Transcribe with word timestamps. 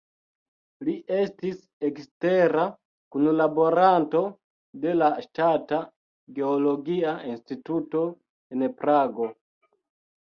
Li 0.85 0.93
estis 1.17 1.57
ekstera 1.89 2.63
kunlaboranto 3.15 4.21
de 4.87 4.95
la 5.03 5.11
Ŝtata 5.27 5.83
Geologia 6.41 7.15
Instituto 7.35 8.05
en 8.57 8.69
Prago. 8.81 9.33